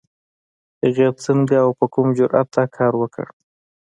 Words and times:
هغې 0.83 1.07
څنګه 1.25 1.55
او 1.65 1.69
په 1.79 1.85
کوم 1.93 2.07
جرئت 2.17 2.47
دا 2.55 2.63
کار 2.77 2.93
وکړ؟ 2.97 3.27